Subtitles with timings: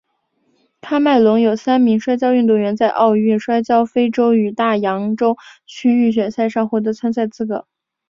[0.81, 7.67] 喀麦隆有三名摔跤运动员在奥运摔跤非洲与大洋洲区预选赛上获得参赛资格。